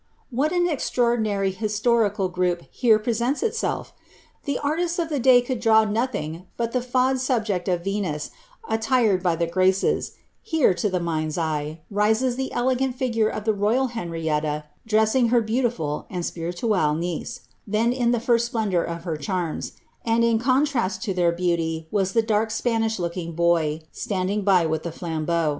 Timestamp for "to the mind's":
10.73-11.37